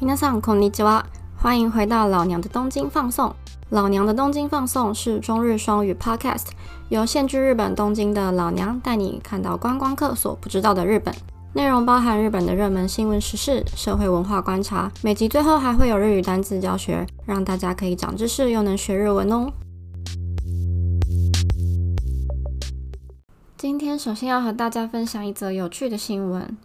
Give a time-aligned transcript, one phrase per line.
[0.00, 1.04] 皆さんこんにちは，
[1.36, 3.34] 欢迎回到老娘的东京放送。
[3.70, 6.46] 老娘的东京放送是中日双语 Podcast，
[6.88, 11.14] 由现居日本东京的老娘带你看到观光客所不知道的日本。
[11.54, 19.50] 内容包含日本的热门新闻时事、社会文化观察，每集最后还会有日语单词教学，让大家可以长知识又能学日文哦。
[23.56, 26.56] 今天首先要和大家分享一则有趣的新闻。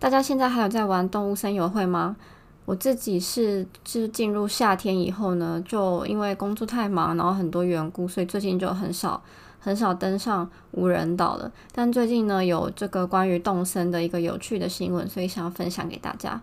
[0.00, 2.16] 大家现在还有在玩动物森友会吗？
[2.65, 9.21] 我自己是就是进入夏天以后呢，就因为工作太忙，然后很多缘故，所以最近就很少
[9.59, 11.51] 很少登上无人岛了。
[11.71, 16.41] 但最近呢，有这个关于动森的一个有趣的新闻，所以想要分享给大家。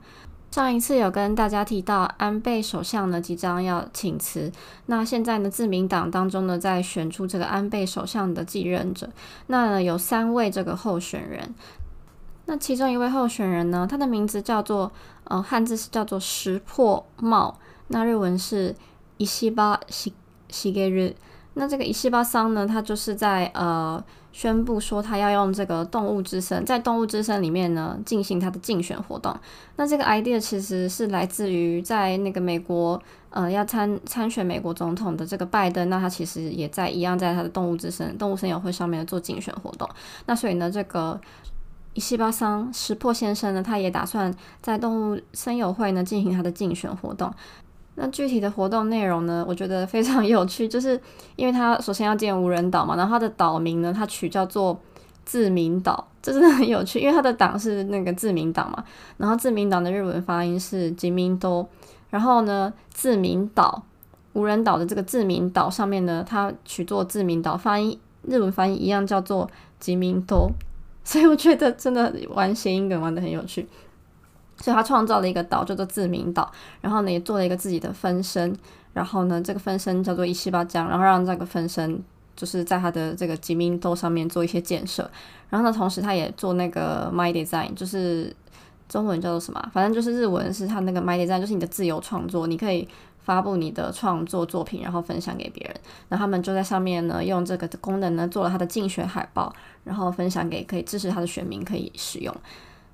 [0.52, 4.52] 上一次有跟大家提到安倍首相呢即将要请辞，
[4.84, 9.08] 那现在呢自民党当中呢在选出这个安倍首相的继任者，
[9.46, 11.54] 那有三位这个候选人。
[12.52, 14.92] 那其中一位候选人呢，他的名字叫做
[15.24, 18.76] 呃汉字是叫做石破茂，那日文是
[19.16, 20.12] 伊西巴西
[20.50, 21.16] 西给日。
[21.54, 29.34] 那这个伊西巴桑呢，他就是在呃宣布说他要用这个动物之声，在动物之声里面呢进行他的竞选活动。
[29.76, 39.88] 那这个 idea 其实是来自于在那个美国呃要参参选美国总统的这个拜登，那他其实也在一样在他的动物之声动物声友会上面做竞选活动。
[40.26, 41.18] 那所以呢，这个。
[41.94, 47.32] 伊西巴桑石破先生呢，他也打算在动物森友会呢进行他的竞选活动。
[47.94, 50.98] 那具体的活动内容呢，我觉得非常有趣，就是
[51.36, 54.80] 因为他首先要建无人岛嘛，然后他的岛名呢，他取叫做
[55.26, 58.82] 自民岛，这真的很有趣，因为他的党是那个自民党嘛，
[59.18, 61.68] 然后自民党的日文发音是吉民多，
[62.08, 63.82] 然后呢，自民岛
[64.32, 70.50] 无人岛的这个自民岛上面呢，它取作自民岛，发音日文发音一样叫做吉民多。
[71.04, 73.66] 所以我觉得真的玩谐音梗玩的很有趣，
[74.56, 76.50] 所以他创造了一个岛叫做自民岛，
[76.80, 78.56] 然后呢也做了一个自己的分身，
[78.92, 82.02] 然后呢这个分身叫做一七八江，然后让这个分身
[82.36, 85.10] 就是在他的这个吉民岛上面做一些建设，
[85.50, 88.34] 然后呢同时他也做那个 My Design，就是
[88.88, 92.88] 中文叫做什么，反正就是日文是他那个 My Design，就是你的自由创作，你可以。
[93.24, 95.74] 发布你的创作作品，然后分享给别人。
[96.08, 102.34] 那他们就在上面呢，用这个功能呢，做了他的竞选海报，然后分享给可以支持他的选民可以使用。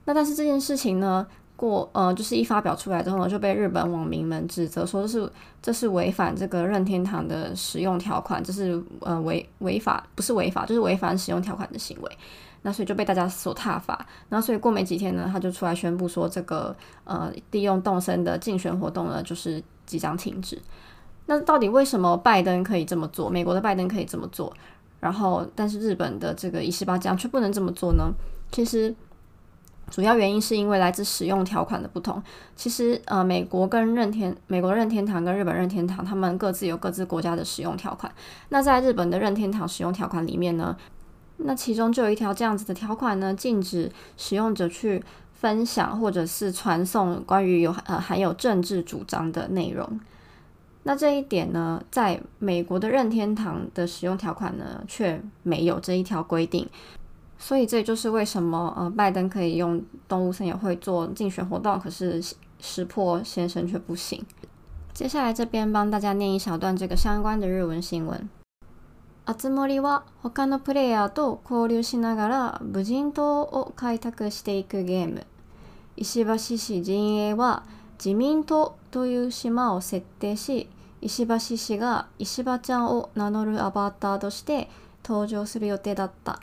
[0.04, 5.30] 那但是这件事情呢，过呃，就是一发表出来之后呢，就被日本网民们指责说是
[5.62, 12.18] 这是违反这个任天堂的使用条款，这是呃违违法，不是违法，就是违反使用条款的行为。
[12.62, 14.06] 那所以就被大家所挞伐。
[14.28, 16.74] 然后所以过没几天呢，他就出来宣布说，这个
[17.04, 19.62] 呃利用动森的竞选活动呢，就是。
[19.88, 20.60] 即将停止。
[21.26, 23.28] 那到底为什么拜登可以这么做？
[23.28, 24.50] 美国的拜登可以这么做，
[25.00, 28.10] 然后但是日本的这个伊势巴江却不能这么做呢？
[28.50, 28.94] 其实
[29.90, 32.22] 主要原因是因为来自使用条款的不同。
[32.56, 38.10] 其实呃，美国跟任天美国任天堂跟日本任天堂，他们各自有各自国家的使用条款。
[38.48, 40.74] 那在日本的任天堂使用条款里面呢，
[41.36, 45.04] 那其中就有一条这样子的条款呢，禁止使用者去。
[45.40, 50.00] 分享或者是传送关于有呃含有政治主张的内容，
[50.82, 56.68] 那这一点呢，在美国的任天堂的使用条款呢，却没有这一条规定，
[57.38, 62.20] 所以这就是为什么呃拜登可以用动物森友会做竞选活动，可是
[62.58, 64.20] 石破先生却不行。
[64.92, 68.28] 接下来这边帮大家念一小段这个相关的日文新闻。
[69.28, 75.26] あつ森は他のプレイヤーと交流しながら無人島を開拓していくゲーム。
[75.98, 77.64] 石橋市陣営は
[78.02, 80.70] 自民党という島を設定し、
[81.02, 84.70] 石橋氏が石破ちゃんを名乗るアバターとして
[85.04, 86.40] 登場する予定だった。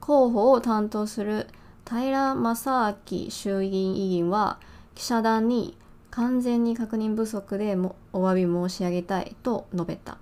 [0.00, 1.46] 候補を担当する
[1.88, 4.58] 平正明衆議院議員は
[4.96, 5.76] 記者団に
[6.10, 10.18] 完全に確認不足でもお詫び申し上げたいと述べた。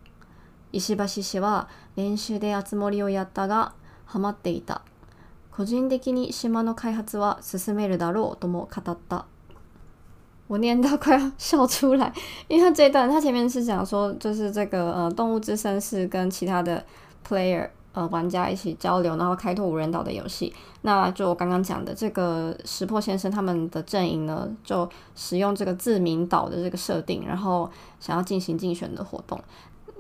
[0.73, 3.73] 石橋氏は練習で熱盛をやったが
[4.05, 4.81] ハマっていた
[5.51, 9.25] 個人的に島の開発は進めるだろうとも語った
[10.47, 12.11] 我念到快要笑出来，
[12.47, 16.83] 因为他这一段，他前面是讲说，就是这个呃，动物之声是跟其他的
[17.23, 20.51] player 呃玩家一起交流，然后开拓无人岛的游戏。
[20.81, 27.69] 那就我刚刚讲的这个石破先生他们的阵营呢，就使用这个自民岛的这个设定，然后
[27.99, 29.39] 想要进行竞选的活动。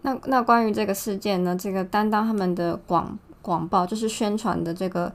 [0.04, 5.10] 那那关于这个事件呢，这个担当他们的广广报就是宣传的这个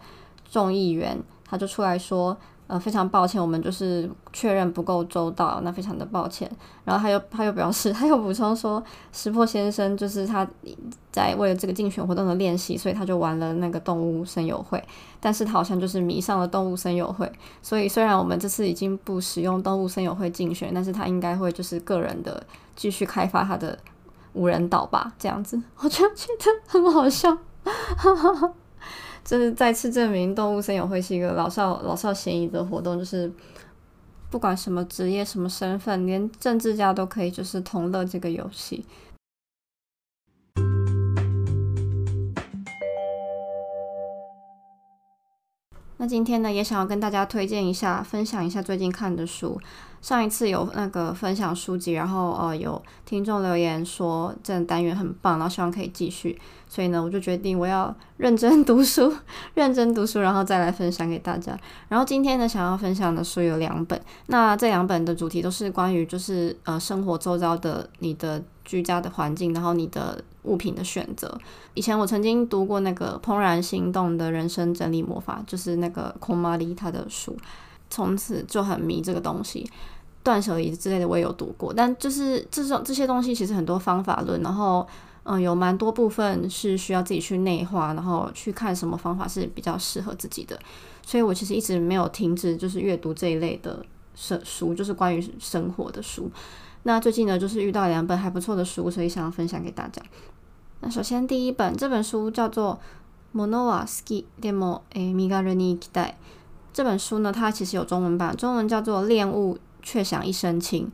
[0.49, 1.15] 众议员，
[1.47, 6.49] 他就出来说，呃，非常抱歉，我们就是确认不够周到，那非常的抱歉。
[6.85, 8.83] 然后他又他又表示，他又补充说，
[9.13, 10.47] 石破先生就是他
[11.11, 14.83] 在为了这个竞选活动的练习，所以他就玩了那个动物声友会，
[15.19, 17.31] 但是他好像就是迷上了动物声友会，
[17.61, 22.43] 所以虽然我们这次已经不使用动物声友会竞选，但是他应该会就是个人的
[22.75, 23.77] 继续开发他的
[24.33, 27.37] 无人岛吧，这样子，我就觉得很好笑。
[29.23, 33.31] 这是再次证明动物森友会是一个老少老少咸宜的活动，就是
[34.29, 38.85] 不管什么职业、什么身份，连政治家都可以就是同乐这个游戏。
[45.97, 49.59] 那今天呢，也想要跟大家推荐一下，分享一下最近看的书。
[50.01, 59.13] 上一次有那个分享书籍，然后呃有听众留言说这单元很棒，然后希望可以继续，所以呢我就决定我要认真读书，
[59.55, 61.57] 认真读书，然后再来分享给大家。
[61.89, 71.37] 然后今天呢想要分享的书有两本，那这两本的主题都是关于就是呃生活周遭的你的居家的环境，然后你的物品的选择。
[71.73, 77.35] 以前我曾经读过那个《怦然心动的人生整理魔法》，就是那个空玛丽他的书。
[77.89, 79.69] 从此就很迷这个东西，
[80.23, 84.87] 断舍离之类的我也有读过，但就是这种这些东西其实很多方法论，然后
[85.23, 90.59] 嗯有蛮多部分是需要自己去内化，然后去看什么方法是比较适合自己的，
[91.05, 93.83] 所以我其实一直没有停止就是阅读这一类的
[94.15, 96.29] 书，书就是关于生活的书。
[96.83, 100.01] 那最近呢就是遇到两本还不错的书，所以想要分享给大家。
[100.81, 102.79] 那首先第一本这本书叫做
[103.37, 106.15] 《Mono wa ski demo e migaru ni i k i
[106.71, 110.85] 这本书呢，它其实有中文版，中文叫做《恋物却想一身轻》。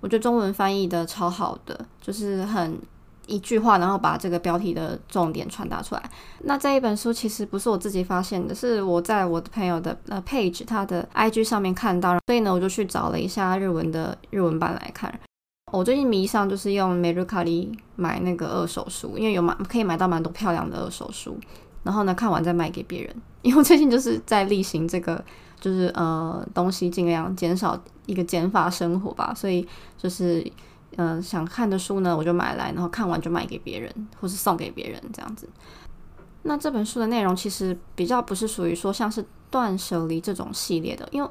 [0.00, 2.78] 我觉得中文翻译的超好的，就是很
[3.26, 6.02] 一句话，然后把这个标题的重点传达出来。
[6.44, 15.12] 那这一本书其实不是我自己发现的，是我在我的朋友的呃 page 他的 IG 上面看到，所以呢，我就去找了一下日文的日文版来看。
[15.70, 21.38] 我最近迷上就是用美日卡利买那个二手书，因为有买可以买到蛮多漂亮的二手书。
[21.82, 23.16] 然后呢，看完再卖给别人。
[23.42, 25.24] 因为最近就是在例行这个，
[25.60, 29.32] 就是呃，东西尽量减少一个减法生活吧。
[29.34, 29.66] 所以
[29.96, 30.44] 就是
[30.96, 35.48] 嗯，想看的书呢，我就买来，然后看完就卖给别人，或是送给别人这样子。
[36.42, 41.28] 那这本书的内容其实比较不是属于说像是断舍离这种系列的，因为。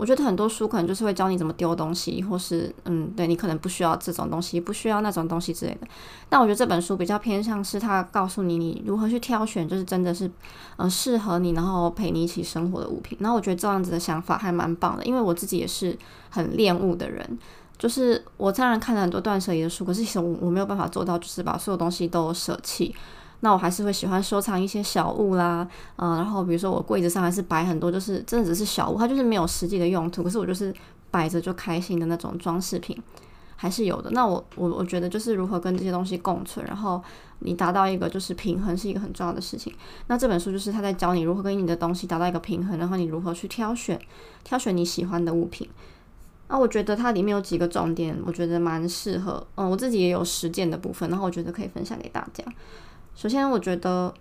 [0.00, 5.86] 我觉得很多书可能就是会教你怎么丢东西，或是嗯，对你可能不需要这种东西，不需要那种东西之类的。
[6.26, 10.30] 但我觉得这本书比较偏向是它告诉你你如何去挑选，就是真的是
[10.78, 13.18] 嗯适合你，然后陪你一起生活的物品。
[13.20, 15.94] 然后我觉得这样子的想法还蛮棒的，因为我自己也是
[16.30, 17.38] 很恋物的人，
[17.76, 22.94] 就是我当然看了很多断舍离的书，可是其实我我没有办法做到，就是把所有东西都舍弃。
[23.40, 25.66] 那我还是会喜欢收藏一些小物啦，
[25.96, 30.74] 嗯，然后比如说我柜子上还是摆很多，就是真的只是小物，它就是没有实际的用途，可是我就是
[31.10, 32.96] 摆着就开心的那种装饰品，
[33.56, 34.10] 还是有的。
[34.10, 37.02] 那我我我觉得就是如何跟这些东西共存，然后
[37.38, 39.74] 你达到一个就是平衡，是一个很重要的事情。
[40.08, 43.98] 那这本书就是他在教你如何跟你的东西达到一个平衡，然后你如何去挑选
[44.44, 45.68] 挑选你喜欢的物品。
[46.48, 52.44] 那我觉得它里面有几个重点，我觉得蛮适合，嗯，我自己也有实践的部分，然后我觉得可以分享给大家。
[53.20, 54.14] 首先，我觉得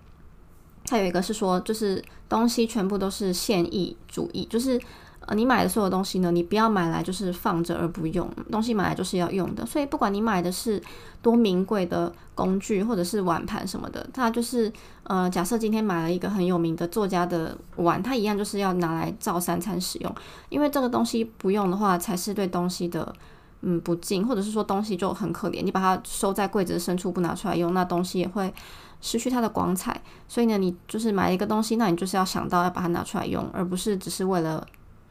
[0.84, 4.78] 它有一个是说，就是东西全部都是现役主义，就是
[5.22, 9.66] 呃，你买的所有东西呢，你不要买来就是放着而不用，东西买来就是要用的。
[9.66, 10.84] 所以，不管你买的是
[11.22, 14.70] 多名贵的工具，或者是碗盘什么的，它就是
[15.04, 20.14] 呃，假设今天买了一个很有名的作家的碗，它一样就是要拿来照三餐使用，
[20.50, 23.16] 因为这个东西不用的话，才是对东西的。
[23.62, 28.54] 嗯，不敬，或者是说东西就很可怜，你把它收在柜子的深处不拿出来用，那东西也会
[29.02, 30.02] 失去它的光彩。
[30.28, 34.66] 所以呢，你就是买一个东西，那你就是要想到要把它拿出来用，而不是只是为了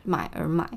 [0.04, 0.68] 买而买。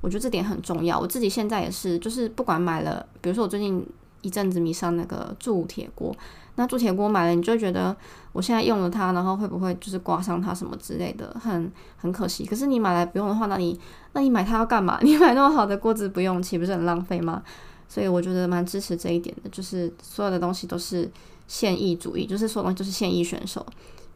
[0.00, 0.98] 我觉得这点很重要。
[0.98, 3.86] 我自己现在也是，就是不管买了，比如说我最近
[4.22, 6.14] 一阵子迷上那个铸铁锅。
[6.56, 7.96] 那铸铁锅买了，你就觉得
[8.32, 12.44] 我现在用了它，然后会不会就是刮伤它什么之类的，很很可惜。
[12.44, 13.78] 可是你买来不用的话，那你
[14.12, 14.98] 那你买它要干嘛？
[15.04, 17.42] 你买那么好的锅子不用，岂不是很浪费吗？
[17.88, 21.10] 所以我觉得蛮支持这一点的，就是所有的东西都是
[21.50, 23.66] 现役主义，就是说东西都是现役选手。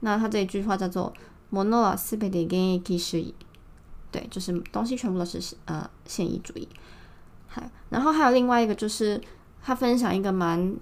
[0.00, 1.12] 那他这一句话叫做
[1.50, 2.46] “mono a s p e d e
[2.78, 3.34] g e
[4.12, 6.68] 对，就是东西全部都是呃现役主义。
[7.48, 9.20] 还然后还有另外一个就是
[9.60, 10.76] 他分享一个蛮。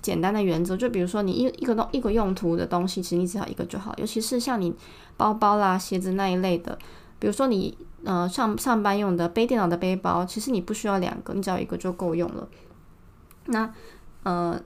[0.00, 3.94] 简单的原则，就比如说你一一个东一个用途的东西，其实你只要一个就好。
[3.98, 4.74] 尤其是像你
[5.18, 6.78] 包包啦、鞋子那一类的，
[7.18, 12.48] 比如说你呃上上班用的背电脑的背包，其实你不需要两个，你只要一个就够用了。
[13.44, 13.70] 那
[14.22, 14.58] 呃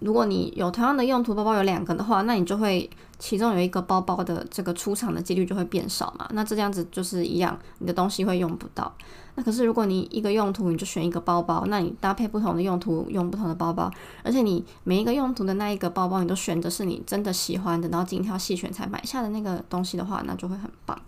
[0.00, 2.88] 如果你有同样的用途包包有两个的话，那你就会
[3.18, 6.26] 其中有一个包包的这个出厂的几率就会变少嘛。
[6.32, 8.92] 那这样子就是一样，你的东西会用不到。
[9.36, 13.90] 那可是如果你一个用途你就选一个包包，那你搭配不同的用途用不同的包包，
[14.24, 20.98] 而且你每一个用途的那一个包包你都选择是你真的喜欢的，然后精挑细选才买下的那个东西的话，那就会很棒。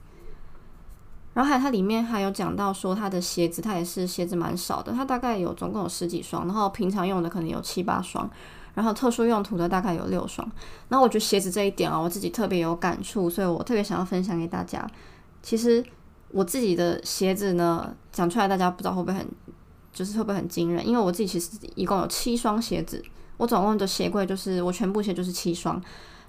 [1.35, 8.31] 然后还有它里面还有讲到说它的鞋子，它也是鞋子蛮少的，它大概有总共有十几双，然后平常用的可能有七八双，
[8.75, 10.49] 然后特殊用途的大概有六双。
[10.89, 14.87] 然后我觉得鞋子这一点啊，我自己特别有感触，所以我特别想要分享给大家。
[15.43, 15.85] 其实
[16.31, 19.27] 我自己的鞋子呢，讲出来大家不知道会不会很，
[19.93, 20.87] 就是会不会很惊人？
[20.87, 23.03] 因为我自己其实一共有七双鞋子，
[23.37, 25.83] 我总共的鞋柜就是我全部鞋就是七双，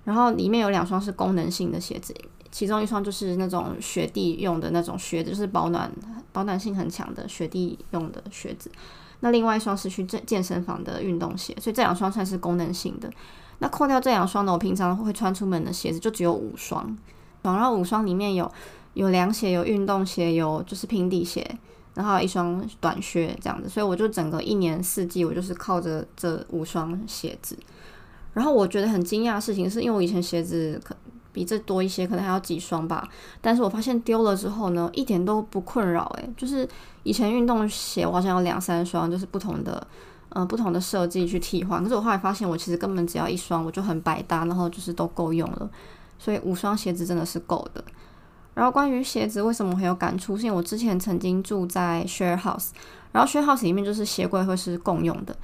[0.03, 2.13] 然后里面有两双是功能性的鞋子。
[2.51, 5.91] 其中一双就是那种雪地用的那种靴子，就是保暖
[6.31, 8.69] 保暖性很强的雪地用的靴子。
[9.21, 13.09] 那另外一双是去健健身房的运动鞋，所以这两双算是功能性的。
[13.59, 16.97] 那扣掉这两双呢，我平常会穿出门的鞋子就只有五双。
[17.41, 18.51] 然后五双里面有
[18.93, 21.45] 有凉鞋、有运动鞋、有就是平底鞋，
[21.93, 23.69] 然后一双短靴这样子。
[23.69, 27.57] 所以我就整个一年四季，我就是靠着这五双鞋子。
[28.33, 30.95] 然后我觉得很惊讶的事情是，因为我以前鞋子可。
[31.33, 33.05] 比这多一些，可能还要几双吧。
[33.41, 36.03] 但是我发现丢了之后呢，一点都不困扰。
[36.17, 36.67] 诶，就是
[37.03, 39.85] 以前运动鞋我好像有两三双，就是不同的，
[40.29, 41.83] 呃，不同的设计去替换。
[41.83, 45.69] 可是我后来发现，我其实根本只要一双，我就很百搭，然后就是都够用了。
[46.19, 47.83] 所以五双鞋子真的是够的。
[48.53, 50.37] 然后关于鞋子为什么很有感触？
[50.37, 52.69] 是因为我之前曾经住在 share house，
[53.11, 55.35] 然后 share house 里面就是鞋柜会是共用的，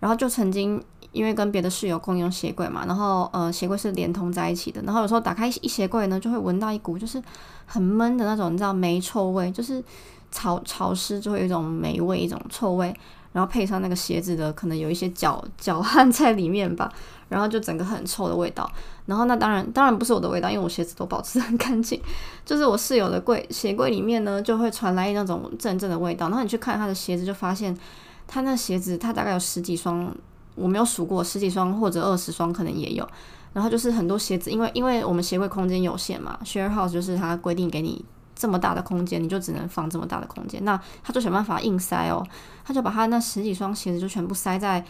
[0.00, 0.82] 然后就曾经。
[1.10, 7.20] 因为跟别的室友共用鞋柜嘛，然后呃鞋柜是连通在一起的，然后有时候打开一鞋柜呢，就会闻到一股就是
[7.64, 9.82] 很闷的那种，你知道霉臭味，就是
[10.30, 12.94] 潮潮湿就会有一种霉味，一种臭味，
[13.32, 16.92] 然后配上那个鞋子的可能有一些脚脚汗在里面吧，
[17.30, 18.70] 然后就整个很臭的味道。
[19.06, 21.98] 然后那当然当然不是我的味道，因为我鞋子都保持很干净，
[22.44, 26.28] 就是我室友的柜鞋柜里面呢就会传来那种阵阵的味道。
[26.28, 27.74] 然后你去看他的鞋子，就发现
[28.28, 30.14] 他那鞋子他大概有十几双。
[30.54, 33.08] 我没有数过十几双或者二十双，可能也有。
[33.52, 38.04] 然后就是很多鞋子，因为因为我们鞋柜空间有限嘛，share house 就是它规定给你
[38.34, 40.64] 这么大的空间，你就只能放这么大的空间。
[40.64, 42.26] 那他就想办法硬塞哦，
[42.64, 44.84] 他就把他那十几双鞋子就全部塞在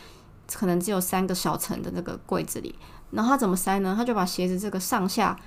[0.50, 2.75] 可能只有三个小层的那个柜子里。
[3.11, 3.92] 然后他怎么塞呢？
[3.95, 5.38] 他就把鞋子这个上下。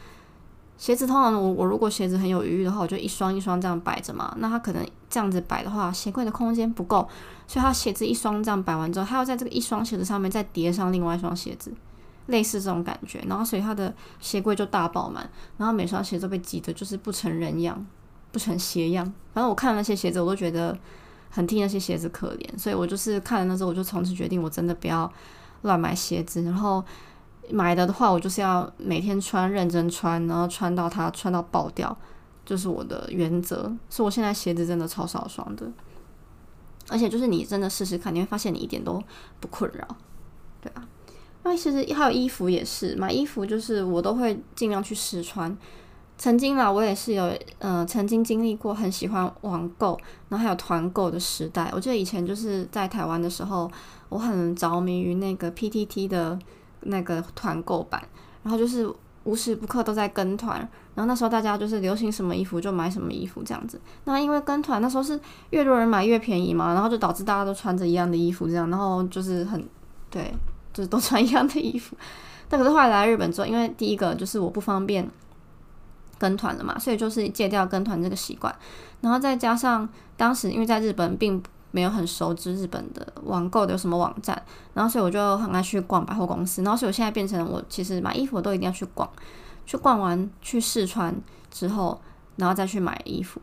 [0.81, 4.35] 鞋子通常我我如果鞋子很有余裕的话，我就一双一双这样摆着嘛。
[4.39, 7.07] 那他可能这样子摆的话，鞋柜的空间不够，
[7.45, 11.71] 所以他鞋子一双这样摆完之后，他要在这个一双鞋子上面再叠上另外一双鞋子，
[12.25, 13.23] 类似这种感觉。
[13.27, 17.85] 然后所以他的鞋柜就大爆满，然后每双鞋都被挤得就是不成人样，
[18.31, 19.05] 不成鞋样。
[19.35, 20.75] 反正我看那些鞋子，我都觉得
[21.29, 25.13] 很替那些鞋子可怜，所以我就是看了那之后，我就从此决定，我真的不要
[25.61, 26.83] 乱买鞋子，然后。
[27.51, 31.95] 买的的话，我就是要每天穿，认真穿，然后穿到它穿到爆掉，
[32.45, 33.71] 就是我的原则。
[33.89, 35.69] 所以我现在鞋子真的超少双的，
[36.89, 39.01] 而且就是你真的试试看，你会发现你一点都
[39.39, 39.87] 不困扰，
[40.61, 40.87] 对啊。
[41.43, 45.57] 那其实还有衣服也是，买衣服就是我都会尽量去试穿。
[46.17, 51.71] 曾经啦，我也是有呃曾经经历过很喜欢网购，然后还有团购的时代。
[51.73, 53.71] 我记得以前就是在台湾的时候，
[54.09, 56.37] 我很着迷于那个 PTT 的。
[56.81, 58.01] 那个团购版，
[58.43, 58.91] 然后就是
[59.23, 60.57] 无时不刻都在跟团，
[60.95, 63.79] 然后那时候大家就是流行什么衣服就买什么衣服这样子。
[64.05, 65.19] 那因为跟团那时候是
[65.51, 69.63] 越多人买越便宜嘛，然后就导致大家都穿着一样的衣服这样，然后就是很
[70.09, 70.33] 对，
[70.73, 71.95] 就是都穿一样的衣服。
[72.49, 75.09] 但可是后来来日本之后，因为第一个就是我不方便
[76.17, 78.53] 跟团了嘛，所以就是戒掉跟团这个习惯，
[79.01, 81.41] 然后再加上当时因为在日本并。
[81.71, 84.39] 没有很熟知日本的网购的有什么网站，
[84.73, 89.09] 然后所以我就很爱去逛百货公司，然后所以我现在变成我其实买衣服都一定要去逛，
[89.65, 91.15] 去逛完去试穿
[91.49, 91.99] 之后，
[92.35, 93.41] 然后再去买衣服。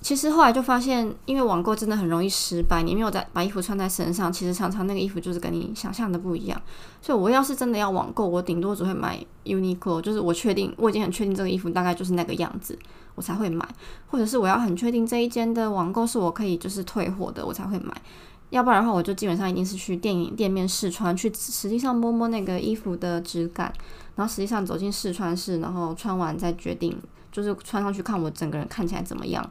[0.00, 2.82] 其实后来就发现，因为网购真的很容易失败。
[2.82, 6.60] 你没有在把衣服穿在身上，其实常常那个衣服就是跟你想象的不一样。
[7.00, 12.78] 所以我要是真的要网购，我顶多只会买 Uniqlo，就是我确定我已经很确定这个衣服大概就是那个样子，
[13.14, 13.66] 我才会买。
[14.08, 17.92] 或者是我要很确定这一间的网购是我可以就是退货的，我才会买。
[18.50, 23.72] 要不然的话，我就基本上一定是去电影店面试穿，去实际上摸摸那个衣服的质感，
[24.14, 26.96] 然后实际上走进试穿室，然后穿完再决定，
[27.32, 29.44] 就是穿上去看我整个人看起来怎么样。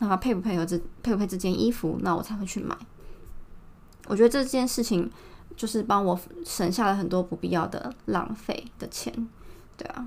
[0.00, 2.76] 那配不配合这配不配这件衣服，那我才会去买。
[4.06, 5.08] 我觉得这件事情
[5.56, 9.12] 就是帮我省下了很多不必要的浪费的钱，
[9.76, 10.06] 对啊。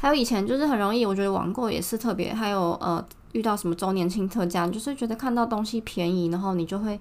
[0.00, 6.98] 还有以前就是很容易，我觉得网购也是特别，还有呃遇到什么周年庆特价，就是觉得看到东西便宜，然后你就会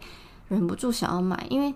[0.50, 1.74] 忍不住想要买，因为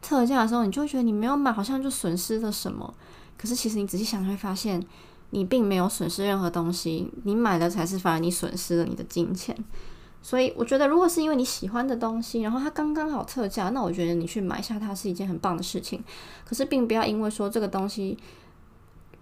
[0.00, 2.94] 特价的时候，你就会觉得你没有买，好像就损失了什么。
[3.36, 4.82] 可是其实你仔细想，会发现
[5.28, 9.54] 你并没有损失任何东西，你买的才是反而你损失了你的金钱。
[10.22, 16.02] 所以我觉得，如果是因为你喜欢的东西，然后它刚刚好特价，那我觉得你去买下它是一件很棒的事情。
[16.44, 18.16] 可是并不要因为说这个东西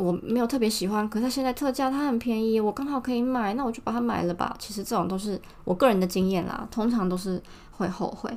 [0.01, 4.57] 我没有特别喜欢，可是它现在特价，它很便宜，我刚好可以买，那我就把它买了吧。
[4.59, 7.43] 其实这种都是我个人的经验啦，通常都是
[7.73, 8.35] 会后悔。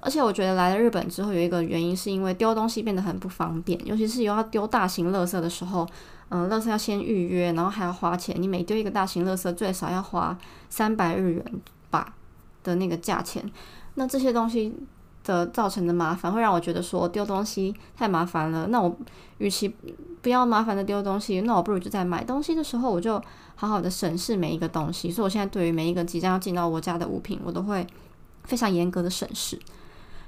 [0.00, 5.86] 而且我觉得来了日本之后，有一个原因是因为丢东西变得很不方便，尤其是有要丢大型垃圾的时候。
[6.30, 8.34] 嗯，垃圾要先预约，然后还要花钱。
[8.40, 10.36] 你每丢一个大型垃圾，最少要花
[10.70, 11.44] 三百日元
[11.90, 12.14] 吧
[12.62, 13.44] 的那个价钱。
[13.96, 14.74] 那这些东西
[15.24, 18.66] 的造成的麻烦，会让我觉得说丢东西太麻烦了。
[18.68, 18.94] 那我
[19.38, 19.74] 与其
[20.22, 23.20] 不要麻烦的丢东西，那我不如就在买东西的时候，我就
[23.56, 25.10] 好好的审视每一个东西。
[25.10, 27.86] 所以我现在对于每一个即将要进到我家的物品，我都会
[28.44, 29.58] 非常严格的审视。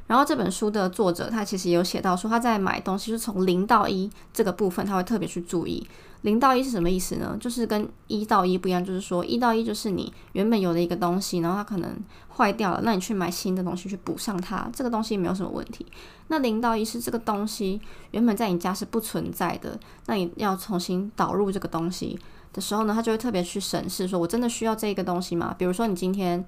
[0.07, 5.87] 然后这本书的作者他其实有写到说他在买东西是从零到一这个部分他会特别去注意。
[6.23, 7.37] 零到一是什么意思呢？
[7.39, 11.97] 就是跟一到一不一样，就是说一到一就是你原本有的一个东西，然后它可能
[12.37, 15.87] 坏掉了，那你去买新的东西去补上它，这个东西没有什么问题。
[16.29, 22.19] 那零到一是这个东西原本在你家是不存在的，那你要重新导入这个东西
[22.53, 25.55] 的时候呢，他就会特别去审视，说我真的需要这个东西吗？
[25.57, 26.45] 比如说你今天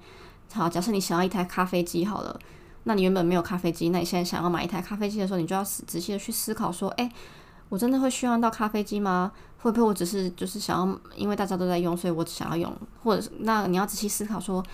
[0.51, 2.37] 好，假设你想要一台咖啡机好了。
[2.89, 7.07] 那你原本没有咖啡机，那你现在想要买一台咖啡机的时候，你就要仔细的去思考说，诶，
[7.69, 9.31] 我真的会需要到咖啡机吗？
[9.59, 14.65] 会不会我只是就是想要，因为大家都在用，所以我只想要用，或者是那你要仔细思考说，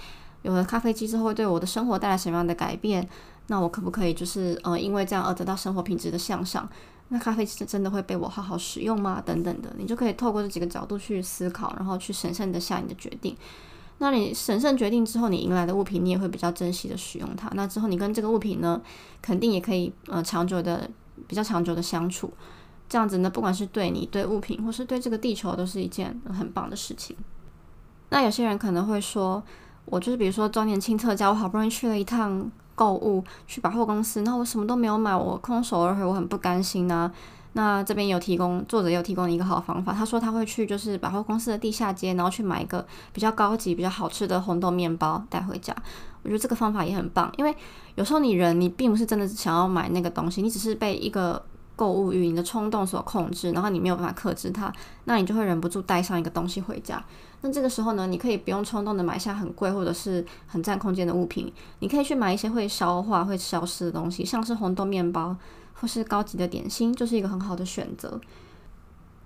[0.44, 3.06] 有了咖啡机之后会对我的生活带来什么样的改变？
[3.48, 6.70] 那我可不可以就是呃，因为这样而得到生活品质的向上？
[7.10, 9.22] 那咖啡机真的会被我好好使用吗？
[9.26, 13.36] 等等的，你就可以透过这几个角度去思考，然后去审慎的下你的决定。
[14.00, 17.50] 那你审慎决定之后，你迎来的物品，你也会比较珍惜的使用它。
[17.54, 18.82] 那之后，你跟这个物品呢，
[19.22, 20.90] 肯定也可以呃长久的、
[21.28, 22.32] 比较长久的相处。
[22.90, 27.16] 这样子呢，不管是对你、对物品，或是对这个地球，都是一件很棒的事情。
[28.10, 29.42] 那有些人可能会说，
[29.86, 37.12] 我就是比如说周年庆特价，我好不容易去了一趟购物，去百货公司，那我什么都没有买，我空手而回，我很不甘心呐。
[37.58, 39.94] 那这边有提供，作者有提供一个好方法。
[39.94, 45.74] 他说他会去就是百货公司的地下街，然后去买一个比较高级、比较好吃的红豆面包带回家。
[46.24, 47.56] 我觉得这个方法也很棒，因为
[47.96, 51.42] 有时候你人你并不是真的想要买那个东西，你只是被一个
[51.78, 54.70] 购物欲、你的冲动所控制，然后你没有办法克制它，
[55.06, 57.02] 那你就会忍不住带上一个东西回家。
[57.40, 65.34] 那这个时候呢，你可以不用冲动的买下很贵或者是很占空间的物品，你可以去买一些会消化、会消失的东西，像是红豆面包。
[65.76, 68.20] 或是高级的点心，就是一个很好的选择。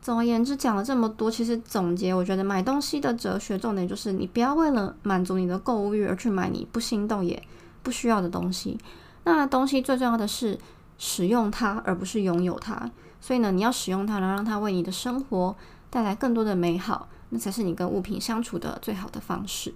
[0.01, 7.41] 总而言之，讲了这么多，其实总结，我觉得买东西的哲学重点就是，你不要为了满足你的购物欲而去买你不心动也
[7.83, 8.77] 不需要的东西。
[9.25, 10.57] 那东西最重要的是
[10.97, 12.89] 使用它，而不是拥有它。
[13.19, 15.55] 所以呢，你要使用它，然后让它为你的生活
[15.89, 19.73] 带来更多的美好，那才是你跟物品相处的最好的方式。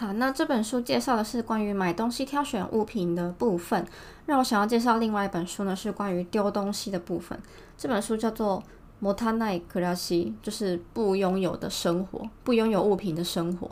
[0.00, 3.86] 好，那这本书介绍的是关于买东西挑选物品的部分。
[4.24, 7.38] 那我想要介绍另外一本书呢，是关于丢东西的部分。
[7.76, 8.56] 这本书叫做
[8.98, 13.70] 《莫塔奈克拉西》，就是不拥有的生活，不拥有物品的生活。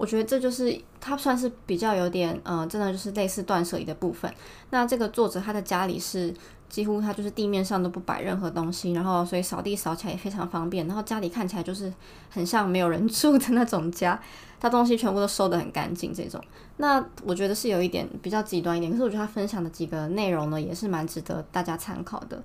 [0.00, 4.32] 我觉得这就是它算是比较有点，嗯，真的就是类似断舍离的部分。
[4.70, 6.34] 那这个作者他的家里是。
[6.70, 11.92] 几乎他就是地面上都不摆任何东西，然后所以扫地扫起来也非常方便，然后家里看起来就是
[12.28, 14.16] 很像没有人 住的那种家，
[14.60, 16.40] 他东西全部都收得很干净这种。
[16.76, 22.40] 那我觉得是有一点比较极端一点，可是我觉得他分享的几个内容呢也是蛮值得大家参考的。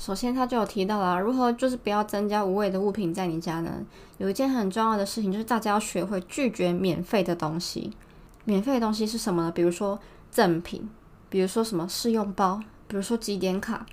[0.00, 3.70] 首先他就有提到了如何就是不要增加无谓的物品在你家呢？
[4.16, 7.92] 有一件很重要的事情就是大家要学会拒绝免费的东西。
[8.46, 9.52] 免费的东西是什么呢？
[9.52, 10.88] 比如说赠品，
[11.28, 12.58] 比如说什么试用包。
[12.88, 13.84] 比如说积点卡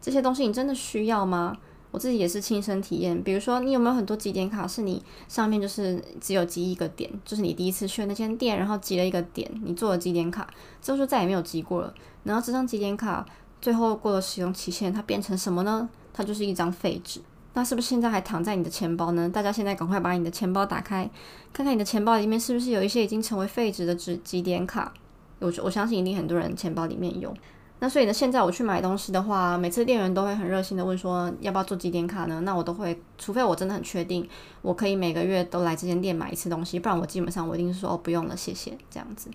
[0.00, 1.56] 这些东西，你真的需要吗？
[1.92, 3.22] 我自己也是亲身体验。
[3.22, 10.46] 比如说，你有没有很多积点卡，是你上面就是只有积一个点，就是你第一次去那间店，然后积了一个点，你做了积点卡
[10.82, 11.94] 之后就再也没有积过了。
[12.24, 13.24] 然后这张积点卡
[13.64, 15.88] 最后过了使用期限，它变成什么呢？
[16.12, 17.18] 它就是一张废纸。
[17.54, 19.26] 那是不是现在还躺在你的钱包呢？
[19.26, 21.10] 大家现在赶快把你的钱包打开，
[21.50, 24.92] 看看你的钱包里面是不是有一些已经成为废纸的纸积点卡。
[25.38, 27.34] 我我相信一定很多人钱包里面有。
[27.78, 32.42] 那所以呢，现在我去买东西的话，每次店员都会很热心的问说要不要做几点卡呢？
[32.42, 34.28] 那我都会，除非我真的很确定
[34.60, 39.30] 我可以每个月都来这间店买一次东西，不然我基本上我一定是说哦不用了，谢谢这样子。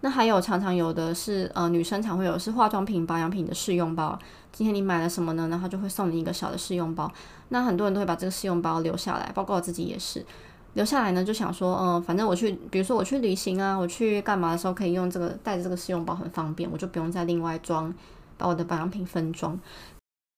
[0.00, 4.18] 那还有常常有的是呃女生常会有是化妆品、保养品的试用包，
[4.52, 5.48] 今天你买了什么呢？
[5.48, 7.10] 然后就会送你一个小的试用包。
[7.48, 10.24] 那很多人都会把这个试用包留下来，包括我自己也是。
[10.74, 17.92] 留下来呢，就想说，嗯，反正我去，比如说我去旅行啊，我去干嘛的时候可以用这个带着这个试用包很方便，我就不用再另外装，
[18.36, 19.58] 把我的保养品分装。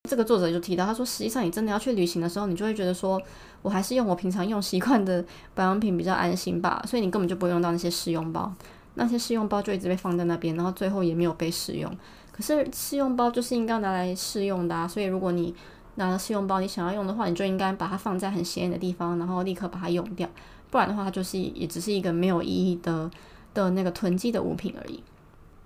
[0.09, 3.21] 这个作者就提到，他说，实际上你真的要去旅行的时候，你就会觉得说，
[3.61, 8.51] 我还是用我平常用习惯的保养品比较安心吧，所以你根本就不会用到那些试用包，
[8.95, 11.91] 那些试用包就一直被放在那边，然后最后也没有被使用。
[12.31, 15.53] 可是试用包就是应该拿来试用的，啊，所以如果你
[15.95, 20.27] 拿了试用包，你想要用的话，你就应该把它放在很显眼的地方，然后立刻把它用掉，
[20.69, 23.09] 不然的话，它就是也只是一个没有意义的
[23.53, 25.03] 的那个囤积的物品而已。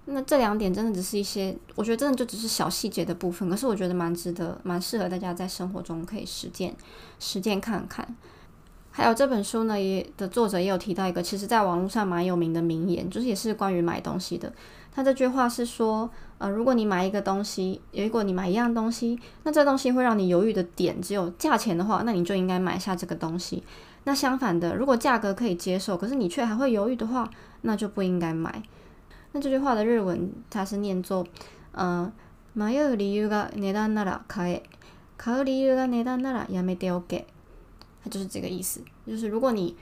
[0.05, 6.75] 那这两点真的只是一些，我觉得真的就只是小细节的部分，可是我觉得蛮值得、蛮适合大家在生活中可以实践、
[7.19, 8.15] 实践看看。
[8.94, 14.52] 还有这本书呢，也的作者也有提到一个，其实在网络上蛮有名的名言，就是也是关于买东西的。
[14.92, 23.62] 他这句话是说，呃，如果你买一个东西，如果你买一样东西，那这东西会让你犹豫的点只有价钱的话，那你就应该买下这个东西。
[24.04, 27.30] 那相反的，如果价格可以接受，可是你却还会犹豫的话，
[27.62, 28.60] 那就不应该买。
[29.32, 31.24] 那这句话的日文它是念作，
[31.70, 32.10] 呃，
[32.54, 34.62] 迷う理由が値段なら買え、
[35.16, 37.26] 買う理由が値段ならやめておけ。
[38.05, 39.75] 它就是这个意思，就是如果你，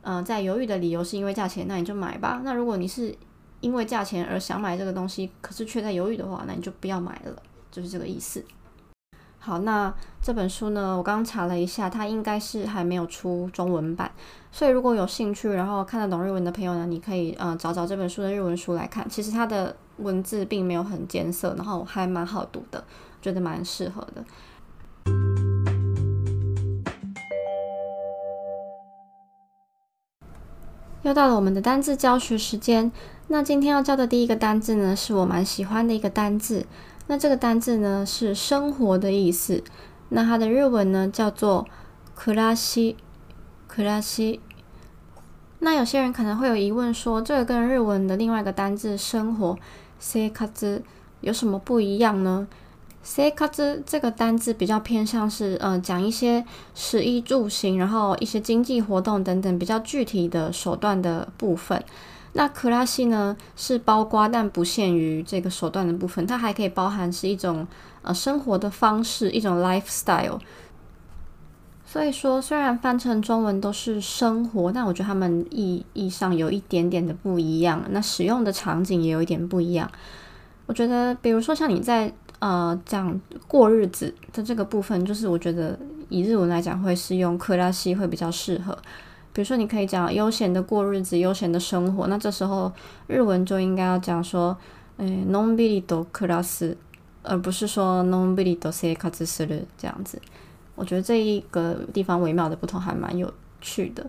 [0.00, 2.40] 呃，在犹豫的理由是因为价钱，那你就买吧。
[2.42, 3.14] 那如果你是
[3.60, 8.42] 因为价钱而想买这个东西，可是却在犹豫的话，那你就不要买了，就是这个意思。
[9.38, 14.10] 好，那这本书呢，我刚刚查了一下，它应该是还没有出中文版，
[14.50, 19.06] 所以如果有兴趣，然后看得懂日文的朋友呢，你可以呃找找这本书的日文书来看。
[19.08, 22.82] 其实它的文字并没有很艰涩，然后还蛮好读的，
[23.20, 24.24] 觉得蛮适合的。
[31.05, 32.91] 又到了我们的单字教学时间。
[33.27, 36.65] 那今天要教的第一个单字呢，是我蛮喜欢的一个单字。
[37.07, 39.63] 那这个单字呢，是生活的意思。
[40.09, 41.65] 那它的日文呢，叫做
[42.17, 42.95] クラシ、
[43.73, 44.39] クラシ。
[45.59, 49.57] 那有些人可能会有疑问，说这个跟日文的另外一个单字生活、
[49.99, 50.49] 生活
[51.21, 52.47] 有什么不一样呢？
[53.06, 53.48] 生活
[53.86, 61.80] 这个单字比较偏向是，呃，讲一些食衣住行，然后一些经济活动等等比较具体的手段的部分。
[62.32, 67.64] 那克拉西呢，是包括但不限于这个手段的部分，它还可以包含是一种
[68.02, 70.40] 呃生活的方式，一种 lifestyle。
[71.84, 79.88] 所以说，虽然翻成中文都是生活，但我觉得他们意义上有一点点的不一样，那使用的场景也有一点不一样。
[80.66, 83.18] 我觉得，比如说像你在呃，讲
[83.48, 88.76] 过日子的这个部分，就是我觉得以日文来讲，会是用克拉西会比较适合。
[89.32, 92.72] 比如说，你可以讲悠闲的过日子，悠闲的生活，那这时候
[93.06, 94.56] 日文就应该要讲说，
[94.96, 96.74] 诶，non bili do class，
[97.22, 99.46] 而不是说 non bili do se k a z s
[99.76, 100.20] 这样子。
[100.74, 104.06] 我觉得这一个地方微妙的不同还蛮有趣的。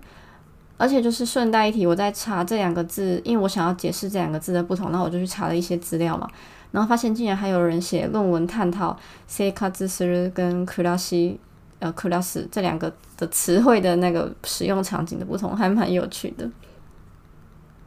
[0.78, 6.30] 而且就是顺带一提，我在查这两个字，因为我想要解释这两个字的不同，那我就去查了一些资料嘛。
[6.71, 11.38] 然后发现竟然还有人写论文探讨 “say k a z s 跟 “class”
[11.80, 16.49] 呃 “class” 这两个的词汇的那个使用场景的不同，还蛮有趣的。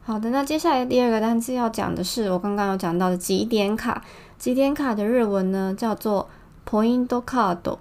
[0.03, 4.03] 好的，那接下来第二个单词要讲的是我刚刚有讲到的几点卡。
[4.39, 6.29] 几点卡的日文呢叫做
[6.69, 7.79] “point card”，“point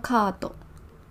[0.00, 0.50] card”，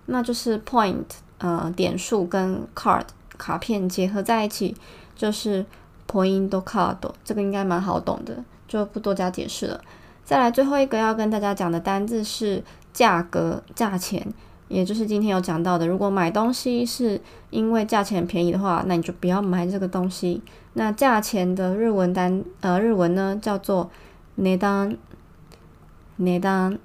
[0.06, 1.04] 那就是 “point”
[1.40, 3.04] 呃点数跟 “card”
[3.38, 4.76] 卡片结合在一起，
[5.16, 5.66] 就是。
[6.11, 9.81] point card，这个应该蛮好懂的，就不多加解释了。
[10.25, 12.63] 再来最后一个要跟大家讲的单字是
[12.93, 14.27] 价格、价钱，
[14.69, 15.87] 也就是今天有讲到的。
[15.87, 20.43] 如果买东西是因为价钱便宜的话，那你就不要买这个东西。
[20.75, 23.91] 那价钱的日文单呃日文呢叫做
[24.35, 24.97] 値段，
[26.19, 26.79] 値段。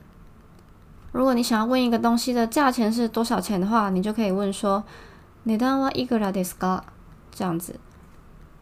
[1.12, 4.84] 如果你想要问一个东西的价钱是多少钱的话，你就可以问说
[5.44, 6.82] 値段はいくらですか？
[7.34, 7.76] 这样子。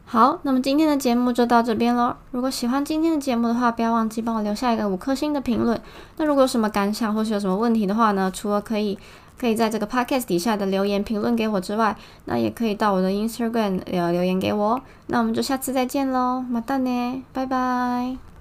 [0.06, 2.14] 好，那么今天的节目就到这边喽。
[2.30, 5.80] 如果喜欢今天的节目的话，不要忘记帮我留下一个五颗星的评论。
[6.18, 8.30] 那如果有什么感想或是有什么问题的话呢？
[8.32, 8.96] 除了可以
[9.36, 14.80] 可以在这个 podcast 底下的留言评论给我之外，那也可以到我的 Instagram 留留言给我。
[15.06, 18.33] 那我们就下次再见喽，马达呢，拜拜。